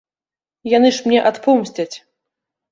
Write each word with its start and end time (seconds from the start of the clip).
Яны 0.77 0.89
ж 1.01 1.05
мне 1.09 1.19
адпомсцяць. 1.33 1.91